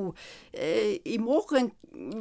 oh, 0.09 0.13
eh, 0.51 0.97
imorgon 1.03 1.71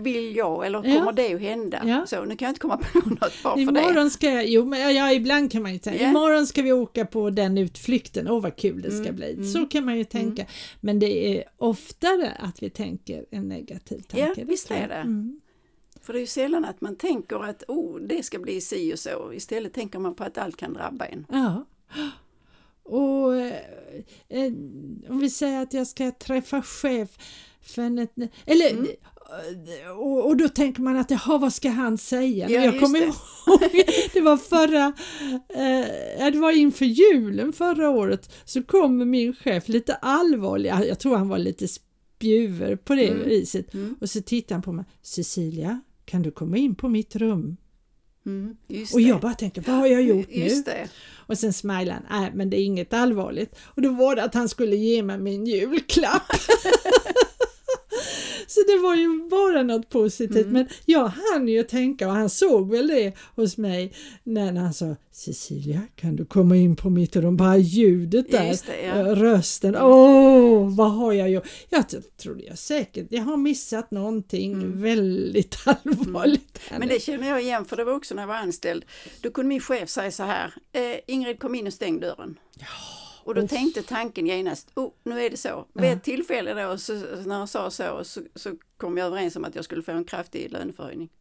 vill 0.02 0.36
jag 0.36 0.66
eller 0.66 0.82
Ja. 0.84 0.98
kommer 0.98 1.12
det 1.12 1.34
att 1.34 1.40
hända? 1.40 1.82
Ja. 1.86 2.06
Så, 2.06 2.24
nu 2.24 2.36
kan 2.36 2.46
jag 2.46 2.50
inte 2.50 2.60
komma 2.60 2.76
på 2.76 2.98
något 3.08 3.20
bara 3.20 3.30
för 3.32 3.56
det. 3.56 3.62
imorgon 3.62 4.10
ska 4.10 4.42
jo 4.42 4.64
men 4.64 4.94
ja, 4.94 5.12
ibland 5.12 5.52
kan 5.52 5.62
man 5.62 5.72
ju 5.72 5.78
tänka, 5.78 6.02
Ja. 6.02 6.10
imorgon 6.10 6.46
ska 6.46 6.62
vi 6.62 6.72
åka 6.72 7.06
på 7.06 7.30
den 7.30 7.58
utflykten, 7.58 8.28
åh 8.28 8.42
vad 8.42 8.56
kul 8.56 8.82
det 8.82 8.90
ska 8.90 9.02
Mm, 9.02 9.16
bli. 9.16 9.32
mm. 9.32 9.44
Så 9.46 9.66
kan 9.66 9.84
man 9.84 9.98
ju 9.98 10.04
tänka. 10.04 10.46
Men 10.80 10.98
det 10.98 11.38
är 11.38 11.44
oftare 11.56 12.32
att 12.38 12.62
vi 12.62 12.70
tänker 12.70 13.24
en 13.30 13.48
negativ 13.48 14.00
tanke. 14.00 14.34
Ja, 14.40 14.44
visst 14.46 14.70
är 14.70 14.88
det. 14.88 14.94
Mm. 14.94 15.40
För 16.02 16.12
det 16.12 16.18
är 16.18 16.20
ju 16.20 16.26
sällan 16.26 16.64
att 16.64 16.80
man 16.80 16.96
tänker 16.96 17.44
att 17.44 17.62
oh, 17.68 18.00
det 18.00 18.22
ska 18.22 18.38
bli 18.38 18.60
si 18.60 18.94
och 18.94 18.98
så. 18.98 19.32
Istället 19.32 19.74
tänker 19.74 19.98
man 19.98 20.14
på 20.14 20.24
att 20.24 20.38
allt 20.38 20.56
kan 20.56 20.72
drabba 20.72 21.04
en. 21.04 21.26
Ja. 21.30 21.64
Och 22.82 23.36
eh, 23.36 23.52
eh, 24.28 24.52
om 25.08 25.18
vi 25.20 25.30
säger 25.30 25.62
att 25.62 25.74
jag 25.74 25.86
ska 25.86 26.10
träffa 26.10 26.62
chefen, 26.62 27.22
ett, 27.98 28.30
eller 28.46 28.70
Mm. 28.70 28.86
eh, 29.84 29.90
och, 29.90 30.26
och 30.26 30.36
då 30.36 30.48
tänker 30.48 30.82
man 30.82 30.96
att 30.96 31.10
jaha, 31.10 31.38
vad 31.38 31.52
ska 31.52 31.68
han 31.70 31.98
säga? 31.98 32.48
Ja, 32.50 32.64
jag 32.64 32.80
kommer 32.80 32.98
det. 33.00 33.04
ihåg, 33.06 33.84
det 34.12 34.20
var 34.20 34.36
förra, 34.36 34.92
eh, 35.48 36.32
det 36.32 36.38
var 36.38 36.52
inför 36.52 36.84
julen 36.84 37.52
förra 37.52 37.90
året, 37.90 38.32
så 38.44 38.62
kom 38.62 39.10
min 39.10 39.34
chef 39.34 39.68
lite 39.68 39.94
allvarlig, 39.94 40.70
jag 40.88 40.98
tror 40.98 41.16
han 41.16 41.28
var 41.28 41.38
lite 41.38 41.68
spjuver 41.68 42.76
på 42.76 42.94
det 42.94 43.08
Mm. 43.08 43.28
viset, 43.28 43.74
Mm. 43.74 43.96
och 44.00 44.10
så 44.10 44.22
tittade 44.22 44.54
han 44.54 44.62
på 44.62 44.72
mig, 44.72 44.84
Cecilia, 45.02 45.80
kan 46.04 46.22
du 46.22 46.30
komma 46.30 46.56
in 46.56 46.74
på 46.74 46.88
mitt 46.88 47.16
rum? 47.16 47.56
Mm, 48.26 48.56
Och 48.94 49.00
jag 49.00 49.20
bara 49.20 49.34
tänker, 49.34 49.62
vad 49.66 49.76
har 49.76 49.86
jag 49.86 50.02
gjort 50.02 50.28
nu? 50.28 50.34
Och 51.26 51.38
sen 51.38 51.52
smilade 51.52 51.92
han, 51.92 52.20
nej 52.20 52.30
men 52.34 52.50
det 52.50 52.56
är 52.60 52.64
inget 52.64 52.92
allvarligt. 52.92 53.56
Och 53.62 53.82
då 53.82 53.90
var 53.90 54.16
det 54.16 54.22
att 54.24 54.34
han 54.34 54.48
skulle 54.48 54.76
ge 54.76 55.02
mig 55.02 55.18
min 55.18 55.46
julklapp. 55.46 56.22
Så 58.50 58.60
det 58.66 58.78
var 58.78 58.94
ju 58.94 59.28
bara 59.28 59.62
något 59.62 59.88
positivt. 59.88 60.36
Mm. 60.46 60.52
Men 60.52 60.68
jag 60.84 61.08
hann 61.08 61.48
ju 61.48 61.62
tänka 61.62 62.08
och 62.08 62.14
han 62.14 62.30
såg 62.30 62.70
väl 62.70 62.86
det 62.86 63.12
hos 63.36 63.56
mig 63.56 63.92
när 64.24 64.52
han 64.52 64.74
sa 64.74 64.96
Cecilia 65.12 65.80
kan 65.96 66.16
du 66.16 66.24
komma 66.24 66.56
in 66.56 66.76
på 66.76 66.90
mitt 66.90 67.16
rum? 67.16 67.36
Bara 67.36 67.56
ljudet 67.56 68.30
där, 68.30 68.58
det, 68.66 68.86
ja. 68.86 68.94
eh, 68.94 69.04
rösten. 69.14 69.76
Åh, 69.76 70.74
vad 70.76 70.92
har 70.92 71.12
jag 71.12 71.30
gjort? 71.30 71.48
Jag 71.68 71.84
trodde 72.22 72.44
jag 72.44 72.58
säkert, 72.58 73.06
jag 73.10 73.22
har 73.22 73.36
missat 73.36 73.90
någonting 73.90 74.52
Mm. 74.52 74.82
väldigt 74.82 75.58
allvarligt. 75.66 76.60
här 76.70 76.78
Men 76.78 76.88
det 76.88 77.02
känner 77.02 77.28
jag 77.28 77.42
igen 77.42 77.64
för 77.64 77.76
det 77.76 77.84
var 77.84 77.92
också 77.92 78.14
när 78.14 78.22
jag 78.22 78.28
var 78.28 78.34
anställd. 78.34 78.84
Då 79.20 79.30
kunde 79.30 79.48
min 79.48 79.60
chef 79.60 79.88
säga 79.88 80.10
så 80.10 80.22
här, 80.22 80.54
eh, 80.72 80.82
Ingrid 81.06 81.38
kom 81.38 81.54
in 81.54 81.66
och 81.66 81.72
stäng 81.72 82.00
dörren. 82.00 82.38
Och 83.30 83.34
då 83.42 83.48
tänkte 83.48 83.82
tanken 83.82 84.26
genast, 84.26 84.70
oh, 84.74 84.90
nu 85.02 85.22
är 85.22 85.30
det 85.30 85.36
så. 85.36 85.66
Vid 85.72 85.90
ett 85.90 86.02
tillfälle 86.02 86.54
då, 86.54 86.78
så, 86.78 86.92
när 87.26 87.38
han 87.38 87.48
sa 87.48 87.70
så, 87.70 88.04
så, 88.04 88.20
så 88.34 88.50
kom 88.76 88.94
vi 88.94 89.00
överens 89.00 89.36
om 89.36 89.44
att 89.44 89.54
jag 89.54 89.64
skulle 89.64 89.82
få 89.82 89.92
en 89.92 90.04
kraftig 90.04 90.52
löneförhöjning. 90.52 91.08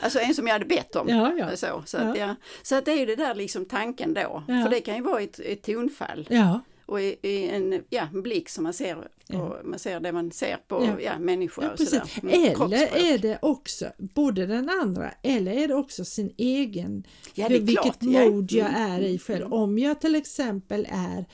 Alltså 0.00 0.18
en 0.18 0.34
som 0.34 0.46
jag 0.46 0.52
hade 0.52 0.64
bett 0.64 0.96
om. 0.96 1.08
Ja, 1.08 1.32
ja. 1.38 1.56
Så, 1.56 1.82
så, 1.86 1.98
att, 1.98 2.18
ja. 2.18 2.34
så 2.62 2.76
att 2.76 2.84
det 2.84 2.92
är 2.92 2.98
ju 2.98 3.06
det 3.06 3.16
där 3.16 3.34
liksom 3.34 3.64
tanken 3.64 4.14
då. 4.14 4.42
För 4.46 4.70
det 4.70 4.80
kan 4.80 4.94
ju 4.94 5.02
vara 5.02 5.20
ett, 5.20 5.40
ett 5.40 5.62
tonfall 5.62 6.26
Ja, 6.30 6.60
och 6.86 7.00
i, 7.00 7.16
i 7.22 7.48
en, 7.48 7.84
ja, 7.90 8.08
blick 8.12 8.48
som 8.48 8.64
man 8.64 8.72
ser, 8.72 8.96
på, 9.28 9.56
man 9.64 9.78
ser 9.78 10.00
det 10.00 10.12
man 10.12 10.30
ser 10.32 10.56
på 10.68 10.84
Ja. 10.84 11.00
ja. 11.00 11.18
människor 11.18 11.64
Ja, 11.64 11.70
och 11.70 11.76
precis. 11.78 12.00
Mm, 12.22 12.34
Eller 12.62 13.12
är 13.14 13.18
det 13.18 13.38
också 13.42 13.86
både 13.98 14.46
den 14.46 14.68
andra 14.82 15.10
eller 15.22 15.52
är 15.52 15.68
det 15.68 15.74
också 15.74 16.04
sin 16.04 16.32
egen, 16.36 17.04
Ja, 17.34 17.48
det 17.48 17.54
är 17.56 17.60
vilket 17.60 17.82
klart, 17.82 18.02
mod 18.02 18.52
jag 18.52 18.68
Mm, 18.68 18.80
är 18.90 19.00
i 19.00 19.06
mm, 19.06 19.18
själv. 19.18 19.40
mm. 19.46 19.52
Om 19.52 19.78
jag 19.78 20.00
till 20.00 20.14
exempel 20.14 20.86
är 20.90 21.24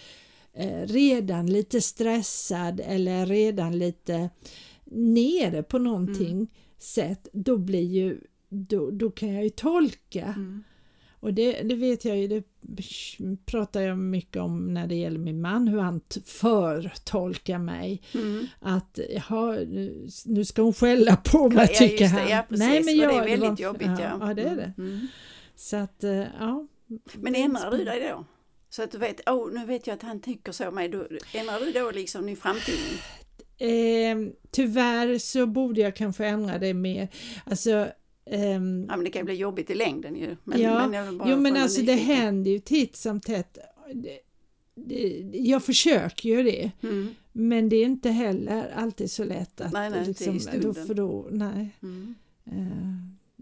eh, 0.52 0.86
redan 0.86 1.46
lite 1.46 1.80
stressad 1.80 2.80
eller 2.84 3.26
redan 3.26 3.78
lite 3.78 4.30
nere 4.90 5.62
på 5.62 5.78
någonting 5.78 6.30
Mm. 6.32 6.46
sätt, 6.78 7.28
då 7.32 7.56
blir 7.56 7.82
ju 7.82 8.20
då, 8.48 8.90
då 8.90 9.10
kan 9.10 9.34
jag 9.34 9.44
ju 9.44 9.50
tolka. 9.50 10.24
Mm. 10.36 10.64
Och 11.20 11.34
det, 11.34 11.62
det 11.62 11.74
vet 11.74 12.04
jag 12.04 12.16
ju, 12.16 12.28
det 12.28 12.42
pratar 13.46 13.80
jag 13.80 13.98
mycket 13.98 14.42
om 14.42 14.74
när 14.74 14.86
det 14.86 14.94
gäller 14.94 15.18
min 15.18 15.40
man, 15.40 15.68
hur 15.68 15.78
han 15.78 16.00
förtolkar 16.24 17.58
mig. 17.58 18.02
Mm. 18.14 18.46
Att 18.60 18.98
jaha, 19.10 19.58
nu, 20.24 20.44
ska 20.44 20.62
hon 20.62 20.74
skälla 20.74 21.16
på 21.16 21.48
mig 21.48 21.68
Ja, 21.72 21.78
tycker 21.78 21.98
det, 21.98 22.06
han. 22.06 22.28
ja, 22.28 22.44
precis. 22.48 22.78
Och 22.78 22.84
det 22.84 23.02
är 23.02 23.24
väldigt 23.24 23.40
var- 23.40 23.56
jobbigt. 23.58 23.88
Ja, 23.98 24.18
ja, 24.20 24.34
det 24.34 24.42
är 24.42 24.56
det. 24.56 24.72
Mm. 24.78 25.06
Så 25.56 25.76
att, 25.76 26.04
eh, 26.04 26.24
ja. 26.40 26.66
Men 27.14 27.34
ändrar 27.34 27.70
du 27.70 27.84
dig 27.84 28.08
då? 28.10 28.24
Så 28.70 28.82
att 28.82 28.90
du 28.92 28.98
vet, 28.98 29.28
oh, 29.28 29.52
nu 29.52 29.66
vet 29.66 29.86
jag 29.86 29.94
att 29.94 30.02
han 30.02 30.20
tycker 30.20 30.52
så 30.52 30.70
med 30.70 30.90
då, 30.90 31.06
Ändrar 31.34 31.60
du 31.60 31.72
då 31.72 31.90
liksom 31.90 32.28
i 32.28 32.36
framtiden? 32.36 32.98
Eh, 33.60 34.32
tyvärr 34.50 35.18
så 35.18 35.46
borde 35.46 35.80
jag 35.80 35.96
kanske 35.96 36.26
ändra 36.26 36.58
det 36.58 36.74
mer. 36.74 37.08
Alltså, 37.44 37.88
ehm, 38.30 38.86
Ja 38.88 38.96
men 38.96 39.04
det 39.04 39.10
kan 39.10 39.20
ju 39.20 39.24
bli 39.24 39.34
jobbigt 39.34 39.70
i 39.70 39.74
längden 39.74 40.16
ju. 40.16 40.36
Men, 40.44 40.60
ja, 40.60 40.88
men 40.88 41.20
jo 41.26 41.36
men 41.36 41.56
alltså 41.56 41.82
det 41.82 41.94
händer 41.94 42.50
ju 42.50 42.58
titt 42.58 42.96
som 42.96 43.20
tätt. 43.20 43.58
Det, 43.94 44.18
det, 44.74 45.28
jag 45.32 45.64
försöker 45.64 46.28
ju 46.28 46.42
det. 46.42 46.70
Mm. 46.82 47.14
Men 47.32 47.68
det 47.68 47.76
är 47.76 47.84
inte 47.84 48.10
heller 48.10 48.70
alltid 48.76 49.10
så 49.10 49.24
lätt 49.24 49.60
att 49.60 49.72
Nej, 49.72 49.90
nej, 49.90 50.08
inte 50.08 50.24
i 50.24 50.26
då, 50.32 50.38
stunden. 50.40 50.86
för 50.86 50.94
då, 50.94 51.26
nej. 51.30 51.68
Mm. 51.82 52.14
Eh, 52.44 52.98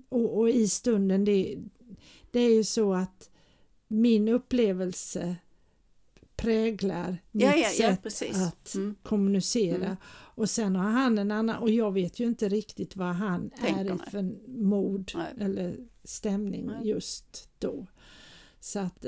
och, 0.09 0.39
och 0.39 0.51
i 0.51 0.69
stunden, 0.69 1.25
det, 1.25 1.57
det 2.31 2.41
är 2.41 2.55
ju 2.55 2.65
så 2.65 2.95
att 2.95 3.31
min 3.89 4.29
upplevelse 4.29 5.37
präglar 6.37 7.19
mitt 7.33 7.43
Ja, 7.45 7.51
ja, 7.57 7.57
ja, 7.57 7.89
sätt 7.89 8.03
precis. 8.03 8.37
att 8.37 8.75
Mm. 8.75 8.95
kommunicera. 9.03 9.97
Och 10.37 10.51
sen 10.51 10.77
har 10.77 10.91
han 10.91 11.19
en 11.19 11.31
annan, 11.31 11.63
och 11.63 11.71
jag 11.71 11.93
vet 11.93 12.21
ju 12.21 12.25
inte 12.27 12.49
riktigt 12.49 12.97
vad 12.97 13.15
han 13.15 13.51
Tänker, 13.51 13.81
är 13.85 13.95
i 13.95 14.11
för 14.11 14.23
mod 14.49 15.13
Nej. 15.15 15.35
eller 15.41 15.77
stämning 16.05 16.67
Nej. 16.67 16.89
just 16.89 17.49
då. 17.59 17.87
Så 18.61 18.79
att 18.79 19.07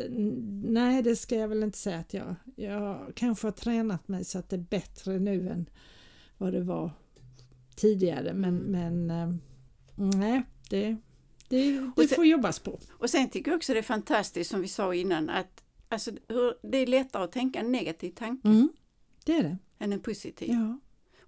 nej, 0.64 1.02
det 1.02 1.16
ska 1.16 1.36
jag 1.36 1.48
väl 1.48 1.62
inte 1.62 1.78
säga 1.78 1.98
att 1.98 2.14
jag, 2.14 2.34
jag 2.56 3.12
kanske 3.14 3.46
har 3.46 3.52
tränat 3.52 4.08
mig 4.08 4.24
så 4.24 4.38
att 4.38 4.48
det 4.50 4.56
är 4.56 4.60
bättre 4.70 5.18
nu 5.18 5.48
än 5.48 5.68
vad 6.38 6.52
det 6.52 6.60
var 6.60 6.90
tidigare. 7.76 8.32
Men, 8.34 8.58
Mm. 8.66 9.06
men 9.06 9.10
eh, 9.10 9.34
nej, 10.18 10.42
det, 10.70 10.96
det, 11.48 11.80
det 11.96 12.08
sen- 12.08 12.16
får 12.16 12.26
jobbas 12.26 12.58
på. 12.58 12.78
Och 12.90 13.10
sen 13.10 13.30
tycker 13.30 13.50
jag 13.50 13.56
också 13.56 13.72
det 13.72 13.78
är 13.78 13.82
fantastiskt 13.82 14.50
som 14.50 14.60
vi 14.60 14.68
sa 14.68 14.94
innan 14.94 15.30
att 15.30 15.64
alltså, 15.88 16.10
hur, 16.28 16.54
det 16.70 16.78
är 16.78 16.86
lättare 16.86 17.24
att 17.24 17.32
tänka 17.32 17.60
en 17.60 17.72
negativ 17.72 18.10
tanke. 18.10 18.48
Mm, 18.48 18.68
det 19.24 19.32
är 19.32 19.42
det. 19.42 19.58
än 19.78 19.92
en 19.92 20.00
positiv. 20.00 20.50
Ja. 20.50 20.78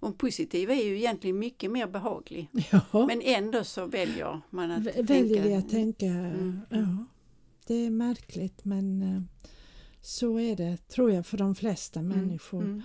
Och 0.01 0.17
positiv 0.17 0.69
är 0.71 0.83
ju 0.83 0.97
egentligen 0.97 1.39
mycket 1.39 1.71
mer 1.71 1.87
behaglig. 1.87 2.47
ja. 2.71 3.05
Men 3.07 3.21
ändå 3.21 3.63
så 3.63 3.85
väljer 3.85 4.41
man 4.49 4.71
att 4.71 4.83
V- 4.83 4.91
Väljer 5.01 5.41
tänka, 5.43 5.57
att 5.57 5.69
tänka, 5.69 6.05
Mm. 6.05 6.59
ja. 6.69 7.05
Det 7.67 7.85
är 7.85 7.89
märkligt 7.89 8.65
men 8.65 9.01
eh, 9.01 9.21
så 10.01 10.39
är 10.39 10.55
det 10.55 10.77
tror 10.87 11.11
jag 11.11 11.25
för 11.25 11.37
de 11.37 11.55
flesta 11.55 12.01
människor. 12.01 12.61
Mm. 12.63 12.81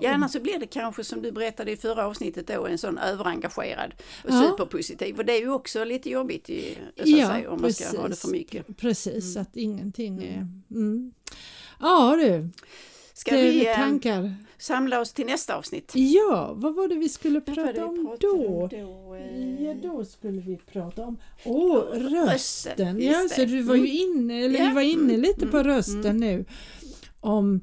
Ja, 0.00 0.10
annars 0.14 0.30
så 0.32 0.40
blir 0.40 0.58
det 0.58 0.66
kanske 0.66 1.04
som 1.04 1.22
du 1.22 1.32
berättade 1.32 1.70
i 1.72 1.76
förra 1.76 2.06
avsnittet 2.06 2.46
då 2.46 2.66
en 2.66 2.78
sån 2.78 2.98
överengagerad 2.98 3.94
och 4.24 4.30
Ja. 4.30 4.42
superpositiv. 4.50 5.16
Och 5.18 5.24
det 5.24 5.32
är 5.32 5.40
ju 5.40 5.50
också 5.50 5.84
lite 5.84 6.10
jobbigt 6.10 6.50
i, 6.50 6.78
så 6.96 7.02
att 7.02 7.08
säga, 7.08 7.50
om 7.50 7.60
man 7.60 7.72
ska 7.72 8.00
ha 8.00 8.08
det 8.08 8.16
för 8.16 8.28
mycket. 8.28 8.76
Precis, 8.76 9.36
Mm. 9.36 9.42
att 9.42 9.56
ingenting 9.56 10.24
är... 10.24 10.48
Mm. 10.70 11.12
Ja 11.80 12.16
du, 12.16 12.48
Ska 13.16 13.36
vi 13.36 13.66
eh, 13.68 13.74
tankar. 13.74 14.34
samla 14.58 15.00
oss 15.00 15.12
till 15.12 15.26
nästa 15.26 15.56
avsnitt? 15.56 15.92
Ja, 15.94 16.52
vad 16.56 16.74
var 16.74 16.88
det 16.88 16.94
vi 16.94 17.08
skulle 17.08 17.40
prata 17.40 17.72
vi 17.72 17.80
om 17.80 18.06
pratade 18.06 18.18
då? 18.20 18.62
om 18.62 18.68
då? 18.68 18.76
Eh, 19.16 19.62
Ja, 19.64 19.74
då 19.74 20.04
skulle 20.04 20.40
vi 20.40 20.56
prata 20.56 21.02
om 21.04 21.16
Åh, 21.44 21.76
rösten. 21.92 22.28
Rösten, 22.28 23.02
Ja, 23.02 23.28
så 23.30 23.44
du 23.44 23.62
var 23.62 23.74
ju 23.74 23.88
inne, 23.88 24.44
eller 24.44 24.60
Ja, 24.60 24.68
vi 24.68 24.74
var 24.74 24.82
inne 24.82 25.02
mm, 25.14 25.20
lite 25.20 25.46
på 25.46 25.56
mm, 25.58 25.66
rösten 25.68 26.00
mm. 26.06 26.16
nu. 26.20 26.44
Om 27.20 27.60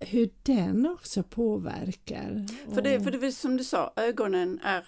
hur 0.00 0.30
den 0.42 0.86
också 0.86 1.22
påverkar. 1.22 2.46
För 2.74 2.82
det, 2.82 3.00
för 3.00 3.10
det 3.10 3.26
är 3.26 3.30
som 3.30 3.56
du 3.56 3.64
sa, 3.64 3.92
ögonen 3.96 4.60
är, 4.62 4.84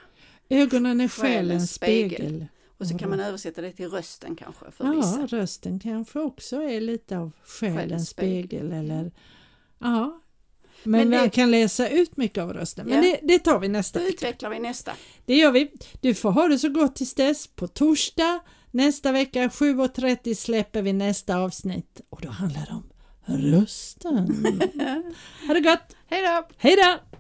Ögonen 0.49 1.01
är 1.01 1.09
själens 1.09 1.73
spegel. 1.75 2.11
spegel. 2.19 2.47
och 2.79 2.87
så 2.87 2.99
kan 2.99 3.11
man 3.11 3.21
översätta 3.21 3.63
det 3.63 3.73
till 3.73 3.89
rösten 3.89 4.37
kanske 4.37 4.71
för 4.71 4.85
Ja, 4.85 4.93
vissa. 4.93 5.27
rösten 5.27 5.79
kanske 5.81 6.21
också 6.21 6.57
är 6.63 6.81
lite 6.81 7.19
av 7.19 7.31
själens 7.45 7.77
Själens 7.79 8.09
spegel. 8.09 8.49
spegel. 8.49 8.73
Eller, 8.73 9.11
ja. 9.85 10.21
Men, 10.87 11.01
Men 11.01 11.11
det- 11.11 11.17
man 11.19 11.31
kan 11.31 11.51
läsa 11.51 11.89
ut 11.89 12.17
mycket 12.17 12.43
av 12.43 12.53
rösten. 12.53 12.87
Men 12.87 12.97
Ja. 12.97 13.03
det, 13.03 13.27
det 13.35 13.39
tar 13.39 13.59
vi 13.59 13.69
nästa 13.69 13.99
Då 13.99 14.05
vecka. 14.05 14.15
utvecklar 14.15 14.51
vi 14.51 14.59
nästa. 14.61 14.93
Det 15.27 15.35
gör 15.37 15.53
vi. 15.53 15.71
Du 16.01 16.15
får 16.15 16.31
ha 16.31 16.49
det 16.49 16.59
så 16.59 16.69
gott 16.69 16.97
tills 16.97 17.15
dess. 17.15 17.47
På 17.47 17.69
torsdag 17.69 18.41
nästa 18.71 19.13
vecka 19.13 19.49
7.30 19.49 20.35
släpper 20.35 20.83
vi 20.83 20.93
nästa 20.93 21.37
avsnitt 21.37 22.01
och 22.11 22.21
då 22.21 22.29
handlar 22.29 22.61
det 22.67 22.73
om 22.73 22.91
rösten. 23.53 24.27
ha 25.47 25.55
det 25.55 25.61
gott! 25.61 25.97
Hej 26.07 26.23
då! 26.23 26.49
Hej 26.59 26.77
då! 26.77 27.14